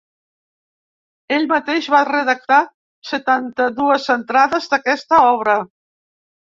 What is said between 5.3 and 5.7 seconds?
obra.